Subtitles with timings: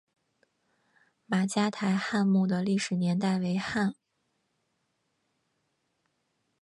[1.27, 3.93] 马家台汉墓的历史年代为汉。